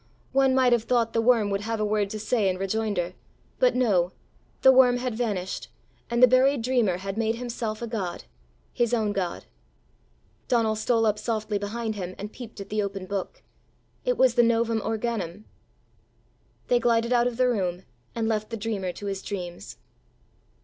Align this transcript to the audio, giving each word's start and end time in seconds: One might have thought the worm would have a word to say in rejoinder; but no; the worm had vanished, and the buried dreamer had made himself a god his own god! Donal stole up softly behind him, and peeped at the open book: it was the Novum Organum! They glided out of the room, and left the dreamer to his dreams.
One 0.31 0.55
might 0.55 0.73
have 0.73 0.85
thought 0.85 1.13
the 1.13 1.21
worm 1.21 1.51
would 1.51 1.61
have 1.61 1.79
a 1.79 1.85
word 1.85 2.09
to 2.09 2.17
say 2.17 2.49
in 2.49 2.57
rejoinder; 2.57 3.13
but 3.59 3.75
no; 3.75 4.13
the 4.63 4.71
worm 4.71 4.97
had 4.97 5.13
vanished, 5.13 5.67
and 6.09 6.23
the 6.23 6.27
buried 6.27 6.63
dreamer 6.63 6.97
had 6.97 7.19
made 7.19 7.35
himself 7.35 7.83
a 7.83 7.87
god 7.87 8.23
his 8.73 8.95
own 8.95 9.11
god! 9.11 9.45
Donal 10.47 10.75
stole 10.75 11.05
up 11.05 11.19
softly 11.19 11.59
behind 11.59 11.93
him, 11.93 12.15
and 12.17 12.33
peeped 12.33 12.59
at 12.59 12.69
the 12.69 12.81
open 12.81 13.05
book: 13.05 13.43
it 14.03 14.17
was 14.17 14.33
the 14.33 14.41
Novum 14.41 14.81
Organum! 14.83 15.45
They 16.67 16.79
glided 16.79 17.13
out 17.13 17.27
of 17.27 17.37
the 17.37 17.47
room, 17.47 17.83
and 18.15 18.27
left 18.27 18.49
the 18.49 18.57
dreamer 18.57 18.91
to 18.93 19.05
his 19.05 19.21
dreams. 19.21 19.77